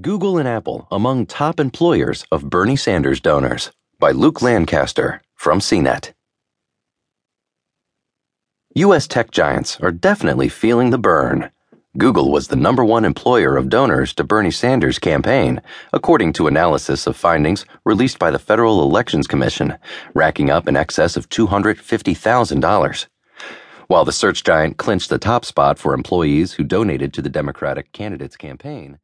Google 0.00 0.38
and 0.38 0.46
Apple 0.46 0.86
among 0.92 1.26
top 1.26 1.58
employers 1.58 2.24
of 2.30 2.48
Bernie 2.48 2.76
Sanders 2.76 3.20
donors 3.20 3.72
by 3.98 4.12
Luke 4.12 4.40
Lancaster 4.40 5.20
from 5.34 5.58
CNET. 5.58 6.12
U.S. 8.76 9.08
tech 9.08 9.32
giants 9.32 9.80
are 9.80 9.90
definitely 9.90 10.48
feeling 10.48 10.90
the 10.90 10.98
burn. 10.98 11.50
Google 11.98 12.30
was 12.30 12.48
the 12.48 12.56
number 12.56 12.84
one 12.84 13.04
employer 13.04 13.56
of 13.56 13.68
donors 13.68 14.14
to 14.14 14.24
Bernie 14.24 14.52
Sanders' 14.52 15.00
campaign, 15.00 15.60
according 15.92 16.32
to 16.34 16.46
analysis 16.46 17.08
of 17.08 17.16
findings 17.16 17.66
released 17.84 18.18
by 18.18 18.30
the 18.30 18.38
Federal 18.38 18.82
Elections 18.82 19.26
Commission, 19.26 19.76
racking 20.14 20.50
up 20.50 20.68
in 20.68 20.76
excess 20.76 21.16
of 21.16 21.28
$250,000. 21.28 23.06
While 23.88 24.04
the 24.04 24.12
search 24.12 24.44
giant 24.44 24.76
clinched 24.76 25.10
the 25.10 25.18
top 25.18 25.44
spot 25.44 25.78
for 25.78 25.92
employees 25.92 26.52
who 26.52 26.64
donated 26.64 27.12
to 27.14 27.22
the 27.22 27.28
Democratic 27.28 27.92
candidate's 27.92 28.36
campaign, 28.36 28.98